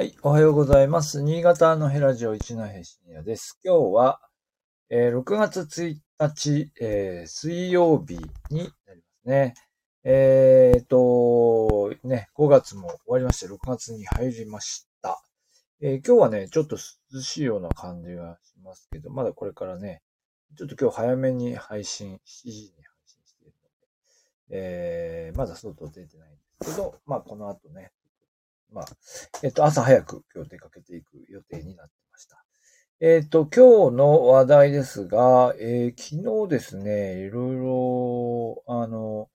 [0.00, 1.20] はい、おはようございます。
[1.20, 3.60] 新潟のヘラジオ一戸深夜です。
[3.62, 4.18] 今日は、
[4.88, 8.20] えー6月1日、えー水曜日に
[8.86, 9.54] なりますね。
[10.02, 15.22] えーと、ね、5月も終わりまして、6月に入りました。
[15.82, 16.78] えー今日はね、ちょっと
[17.12, 20.00] 涼しいような感じがしますけど、まだこれからね、
[20.56, 27.92] ちょっと今日早めに配信、7時に配信しているので、えまだ外出てないんですけど、まあこの後ね、
[28.72, 28.86] まあ、
[29.42, 32.44] えっと、朝早く今日出かけていく予定になってました。
[33.00, 39.28] えっと、今日の話題ですが、えー昨日ですね、いろいろ、あの、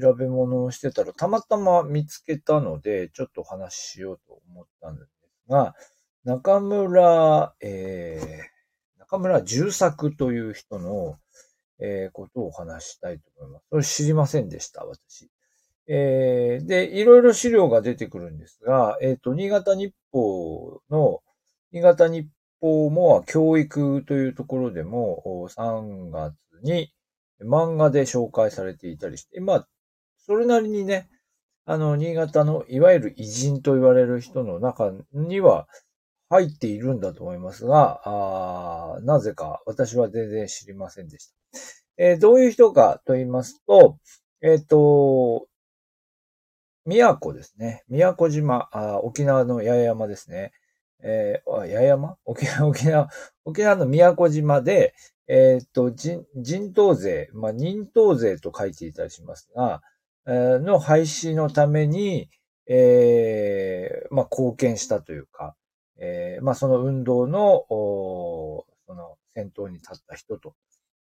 [0.00, 5.08] 調べ物をしてたら、たまたま見つけたので、ちょっとお話ししようと思ったんです
[5.48, 5.74] が、
[6.24, 11.18] 中村、えー、中村重作という人の、
[11.80, 13.66] えーことをお話ししたいと思います。
[13.70, 15.28] それ知りませんでした、私。
[15.86, 21.20] えーで、いろいろ資料が出てくるんですが、えっ、と、新潟日報の、
[21.72, 22.28] 新潟日
[22.60, 26.92] 報も教育というところでも、3月に
[27.42, 29.68] 漫画で紹介されていたりして、まあ、
[30.16, 31.08] それなりにね、
[31.66, 35.66] あの、新潟のいわゆる偉人と言われる人の中には
[36.30, 41.34] 入っているんだと思いますが、あなぜか私は全然知りませんでした。
[41.96, 43.98] えーどういう人かと言いますと、
[44.42, 45.46] えっ、と、
[46.86, 47.82] 宮古ですね。
[47.88, 50.52] 宮古島、あ沖縄の八重山ですね。
[51.02, 52.16] えー、八重山？
[52.24, 53.10] 沖縄、 沖縄、
[53.44, 54.94] 沖縄の宮古島で、
[55.26, 59.82] えーっと、人、人頭税、まあ、人頭税と書いていたりしますが、
[60.26, 62.30] えーの廃止のために、
[62.66, 65.56] えーまあ、貢献したというか、
[65.96, 70.54] えーまあ、その運動の、その、先頭に立った人と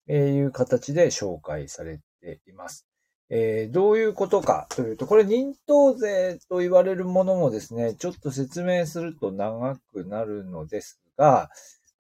[0.08, 2.88] いう形で紹介されています。
[3.34, 11.50] えーどういうことかというと、これ人頭税と言われるものもですね、ちょっと説明すると長くなるのですが、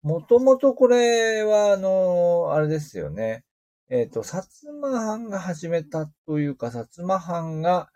[0.04, 3.46] もともとこれは、あの、あれですよね。
[3.90, 7.90] えっ、と、薩摩藩が始めたというか、薩摩藩が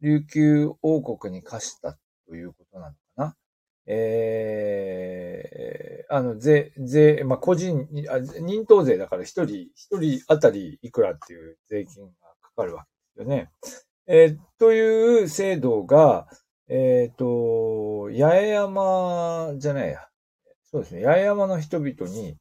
[0.00, 3.36] 琉球王国に課したということなのかな。
[3.86, 12.10] えー、あの、税、税、まあ、個人、あ人頭税だから一人、一人あたりいくらっていう税金
[12.60, 12.84] かるわ
[13.16, 13.50] けですよね。
[14.06, 16.26] えーという制度が、
[16.68, 20.06] えっ、と、八重山じゃないや。
[20.70, 21.04] そうですね。
[21.04, 22.36] 八重山の人々に、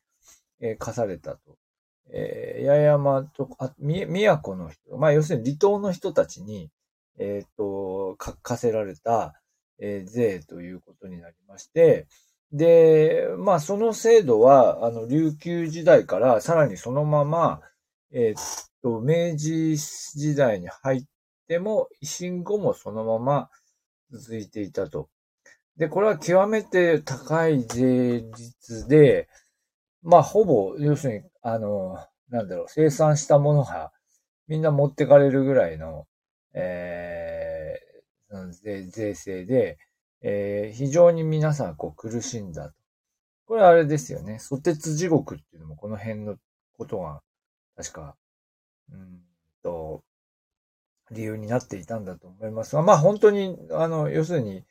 [0.61, 1.57] えー課されたと。
[2.11, 6.69] えー八重山と、あ、み、宮古の人、まあ、要するに離島の人たちに、
[7.17, 9.33] えっ、と、か課せられた、
[9.79, 12.07] えー税ということになりまして、
[12.51, 17.61] で、まあ、その制度は、あの、琉球時代からさらにそのまま、
[18.11, 21.03] えっ、と、明治時代に入っ
[21.47, 23.49] ても、維新後もそのまま
[24.11, 25.09] 続いていたと。
[25.77, 29.29] で、これは極めて高い税率で、
[30.01, 31.97] まあ、ほぼ、要するに、あの、
[32.29, 33.91] なんだろう、生産したものが
[34.47, 36.07] みんな持ってかれるぐらいの、
[36.53, 39.77] えー税、税制で、
[40.21, 42.73] えー非常に皆さんこう苦しんだ。
[43.45, 44.39] これあれですよね。
[44.39, 46.37] ソテツ地獄っていうのもこの辺の
[46.77, 47.21] ことが、
[47.77, 48.15] 確か、
[48.91, 49.21] うん
[49.63, 50.03] と、
[51.11, 54.63] 理由になっていたんだと思いますが、まあ本当に、あの、要するに、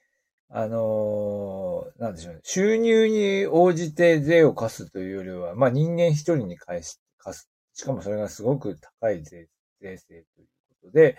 [0.52, 2.40] あのなんでしょうね。
[2.44, 7.50] 収入に応じて税を課すというよりは、まあ人間一人に返し、課す。
[7.74, 9.48] しかもそれがすごく高い税、
[9.80, 10.48] 税制という
[10.82, 11.18] ことで、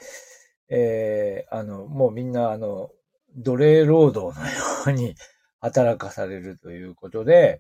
[0.70, 2.92] えーあの、もうみんな、あの、
[3.38, 4.54] 奴隷労働のよ
[4.88, 5.16] うに
[5.62, 7.59] 働かされるということで、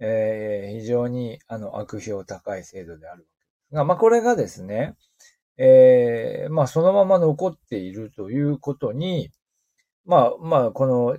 [0.00, 3.26] えー非常に、あの、悪評高い制度である
[3.72, 4.94] が、まあこれがですね、
[5.58, 9.30] えーまあそのまま残っているということに、
[10.04, 11.18] まあ、まあ、この、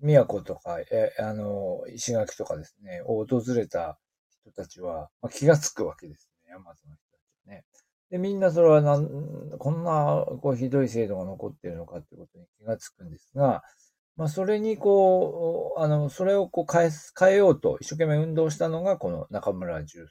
[0.00, 3.98] 宮古とか、え、あの、石垣とかですね、を訪れた
[4.42, 7.64] 人たちは、まあ、気がつくわけですね、山津の人たちはね。
[8.10, 9.08] で、みんなそれはなん、
[9.58, 13.62] こんな、こう、ひどい制度が残っているのかっていうことに気がつくんですが、
[14.16, 20.06] まあ、それにこう、あの、それをこう変え、変えようと一生懸命運動したのが、この中村重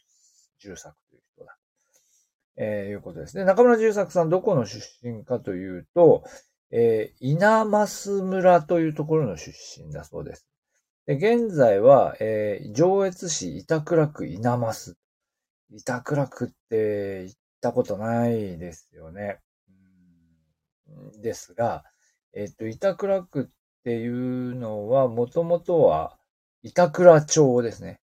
[0.75, 1.20] 作という。
[2.57, 3.45] えーいうことですね。
[3.45, 6.23] 中村重作さん、どこの出身かというと、
[6.71, 10.47] えー稲増村というところの出身だそうです。
[11.05, 14.95] で現在は、えー上越市板倉区稲増。
[15.73, 19.39] 板倉区って行ったことないですよね。
[20.87, 21.83] うんですが、
[22.33, 26.17] えっ、と、板倉区っていうのは、もともとは
[26.63, 27.99] 板倉町ですね。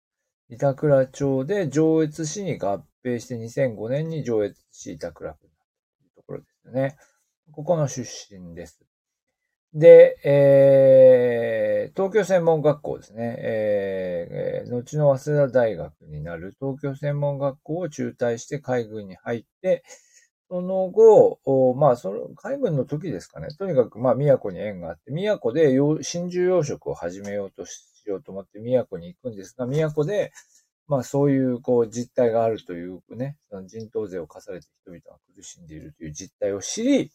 [0.49, 6.97] 板倉町で上越市に合併して2005年に上越市板倉区になったというところですね。
[7.51, 8.79] ここの出身です。
[9.73, 13.35] で、え東京専門学校ですね。
[13.39, 19.83] えー、後の早稲田大学になる東京専門学校を中退して海軍に入って、
[20.49, 23.47] その後、まあ、その、海軍の時ですかね。
[23.57, 25.71] とにかく、まあ、宮古に縁があって、宮古で
[26.03, 30.31] 真珠養殖を始めようとしようと思って宮古に行くんですが、宮古で、
[30.93, 37.11] まあ、そういう、こう、実態があるというね、その人頭税を課されて人々が苦しんでいるという実態を知り、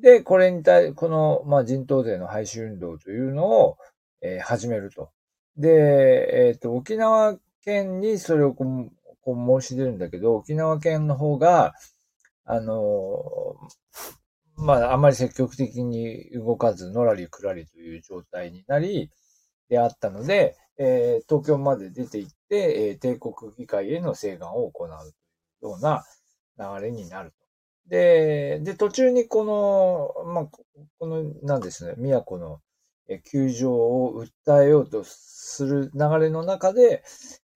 [0.00, 3.76] で、これに対、この、まあ、人頭税の廃止運動というのを、
[4.22, 5.10] えー、始めると。
[5.58, 8.90] で、えっ、ー、と、沖縄県にそれをこう、
[9.20, 11.74] こう申し出るんだけど、沖縄県の方が、
[12.46, 13.54] あの、
[14.56, 19.10] まあ、あまり積極的に動かず、のらりくらりという状態になり、
[19.68, 22.43] であったので、えー、東京まで出て行って、
[22.90, 24.88] え、帝国議会への請願を行う
[25.62, 26.04] ような
[26.58, 27.36] 流れになると。
[27.88, 30.44] で、で、途中にこの、まあ、
[30.98, 32.60] この、なんですね、宮古の
[33.30, 37.04] 球場を訴えようとする流れの中で、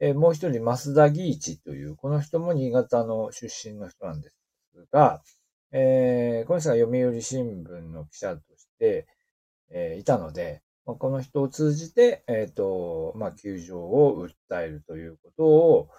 [0.00, 5.22] え、もう一人、増田義一という、この人も新潟の出身の人なんですが、
[5.72, 9.06] えー、この人が読売新聞の記者として、
[9.70, 15.90] えー、いたので、まあ、この人を通じて、えっ、ー、と、まあ、球場を訴えるということを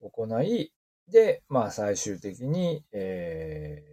[0.00, 0.72] 行い、
[1.08, 3.84] で、まあ、最終的に、え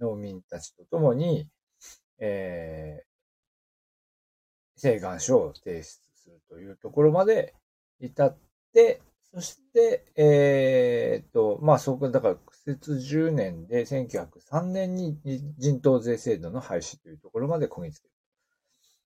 [0.00, 1.46] ー、農民たちと共に、
[2.18, 7.54] えー、請願書を提出するというところまで
[8.00, 8.36] 至っ
[8.74, 9.00] て、
[9.32, 15.16] そして、えー、と、まあ、そこ、だから、苦節10年で1903年に
[15.58, 18.11] 人頭税制度の廃止というところまでこぎつけ。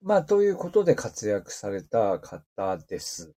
[0.05, 3.33] まあ、ということで活躍された方です。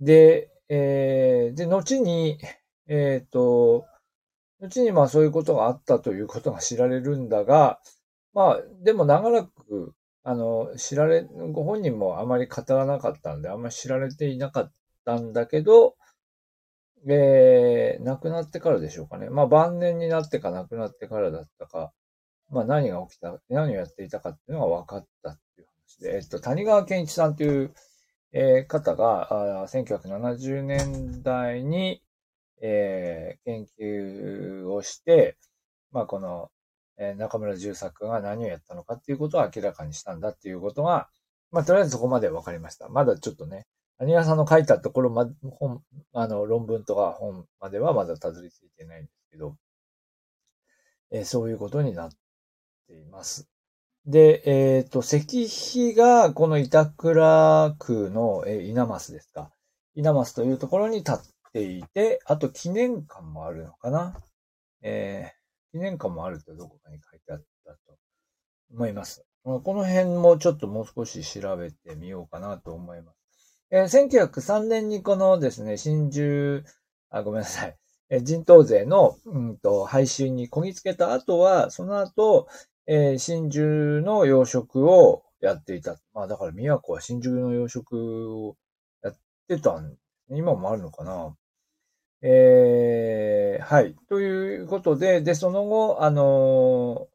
[0.00, 2.38] で、えー、で、後に、
[2.88, 3.86] えっ、ー、と、
[4.60, 7.80] 後にまあそういうことがあったということが知られるんだが、
[8.34, 9.94] まあ、でも長らく、
[10.24, 11.22] あの、知られ、
[11.52, 14.72] ご本人もあまり語らなかったんで、あんまり知られていなかっ
[15.04, 15.94] たんだけど、
[17.08, 19.30] えー、亡くなってからでしょうかね。
[19.30, 21.92] まあ晩年になってか亡くなってからだったか、
[22.50, 25.68] まあ何が起きた、何をやっていたかっていうのが分かったっていう、
[26.04, 27.74] えっと、谷川健一さんという、
[28.32, 32.02] えー、方が、あ1970年代に、
[32.62, 35.36] えー、研究をして、
[35.90, 36.50] まあ、この、
[36.96, 41.08] えー、中村重作が何をやったのかっていうことを明らかにしたんだっていうことが、
[41.50, 42.88] まあ、とりあえずそこまで分かりました。
[42.88, 43.66] まだちょっとね、
[43.98, 45.26] 谷川さんの書いたところま、
[45.58, 49.56] 本、あの、論文とか本まではまだたどり着いてないんですけど、
[51.10, 52.10] えー、そういうことになっ
[52.88, 53.48] ています。
[54.06, 59.52] で、えっ、ー、と、石碑がこの板倉区の、えー、稲増ですか。
[59.94, 61.16] 稲増というところに立っ
[61.52, 64.16] ていて、あと記念館もあるのかな。
[64.82, 67.78] えー、記念館もあるってどこかに書いてあったと
[68.72, 69.24] 思います。
[69.44, 73.60] この辺もちょっともう少し調べてみようかなと思います。
[73.70, 76.64] えー、1903年にこのですね、真珠、
[77.10, 77.76] あ、ごめんなさい。
[78.20, 82.46] 人頭税の、うんと、廃止にこぎつけた後は、その後、
[82.86, 85.96] えー、真珠の養殖をやっていた。
[86.14, 88.56] まあだから宮古は真珠の養殖を
[89.02, 89.16] やっ
[89.48, 89.96] てたん、
[90.30, 91.36] 今もあるのかな。
[92.22, 93.96] えー、はい。
[94.08, 97.08] ということで、で、その後、あの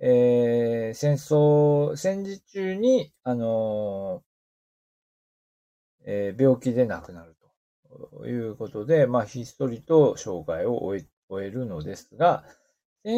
[0.00, 7.36] ー、えー、戦争、戦時中に、あのー、えー、病気で亡くなる
[8.18, 12.44] ということで、まあ、ひっそりと生涯を終え終えるのですが、
[13.04, 13.08] ウ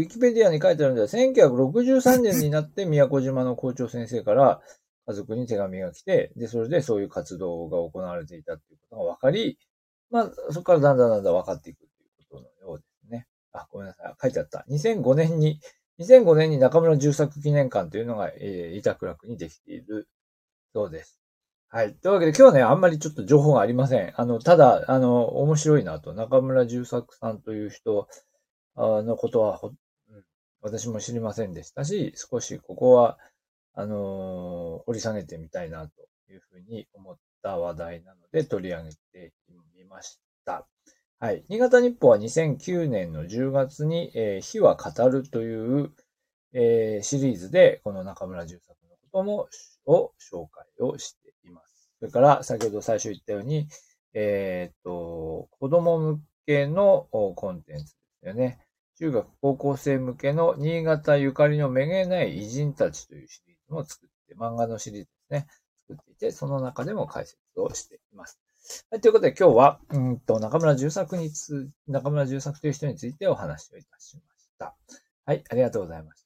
[0.00, 4.60] ィキペディアに書いてあるんでは、1963年になって宮古島の校長先生から
[5.06, 9.58] 家族に手紙が来て、で、それでそういう活動が行われていたっていうことが分かり、
[10.10, 13.26] まあ、そこからだんだんだんだん分かっていくということのようですね。
[13.52, 14.14] あ、ごめんなさい。
[14.22, 14.64] 書いてあった。
[14.70, 15.60] 2005年に、
[15.98, 20.08] 2005年に中村重作記念館というのが、えー、板倉区にできている
[20.72, 21.20] そうです。
[21.68, 21.94] はい。
[21.94, 24.12] というわけで今日はね、あんまりちょっと情報がありません。
[24.16, 28.08] あの、ただ、あの、面白いなと、中村重作さんという人、
[28.76, 29.72] のことはほ、
[30.60, 33.18] 私も知りませんでしたし、少しここは、
[33.74, 35.92] あのー、掘り下げてみたいなと
[36.32, 39.32] いうふうに思った話題なので取り上げて
[39.76, 40.66] みました。
[41.20, 41.44] はい。
[41.48, 45.90] 新潟日報は2009年の10月に、えー、火は語るという、
[46.52, 49.48] えー、シリーズで、この中村重作のことも、
[49.86, 51.90] を紹介をしています。
[51.98, 53.68] それから、先ほど最初言ったように、
[54.14, 57.90] えっ、と、子供向けのコンテンツで
[58.20, 58.63] すよね。
[58.96, 65.46] 中学高校生向けの新潟ゆかりのめげない偉人たちというシリーズも作って、漫画のシリーズですね、
[65.88, 68.38] 作っていて、その中でも解説をしています。
[68.90, 74.74] はい、ということで今日は、うんと、中村重作につ、中村重作という人についてお話をいたしました。
[75.26, 76.23] はい、ありがとうございました。